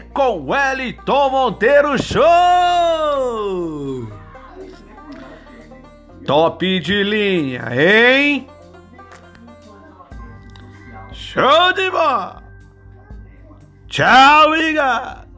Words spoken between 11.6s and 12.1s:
de